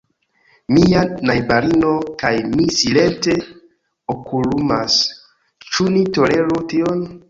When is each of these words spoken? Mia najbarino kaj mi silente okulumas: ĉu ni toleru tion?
Mia 0.77 1.03
najbarino 1.31 1.91
kaj 2.25 2.33
mi 2.55 2.67
silente 2.79 3.37
okulumas: 4.17 5.01
ĉu 5.71 5.91
ni 5.97 6.07
toleru 6.21 6.65
tion? 6.75 7.11